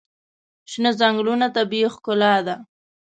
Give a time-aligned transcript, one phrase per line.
[0.71, 2.55] شنه ځنګلونه طبیعي ښکلا ده.